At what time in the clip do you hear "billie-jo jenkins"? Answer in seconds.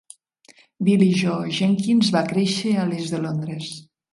0.87-2.11